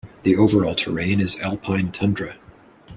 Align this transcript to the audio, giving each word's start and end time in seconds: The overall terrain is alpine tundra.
The 0.23 0.35
overall 0.35 0.73
terrain 0.73 1.19
is 1.21 1.35
alpine 1.41 1.91
tundra. 1.91 2.35